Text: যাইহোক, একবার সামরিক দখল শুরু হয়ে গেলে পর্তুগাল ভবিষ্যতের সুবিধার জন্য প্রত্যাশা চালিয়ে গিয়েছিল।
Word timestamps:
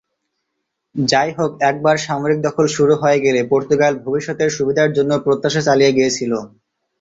যাইহোক, 0.95 1.51
একবার 1.69 1.95
সামরিক 2.05 2.39
দখল 2.43 2.65
শুরু 2.75 2.93
হয়ে 3.01 3.23
গেলে 3.25 3.41
পর্তুগাল 3.51 3.93
ভবিষ্যতের 4.05 4.49
সুবিধার 4.57 4.89
জন্য 4.97 5.11
প্রত্যাশা 5.25 5.61
চালিয়ে 5.67 5.95
গিয়েছিল। 5.97 6.31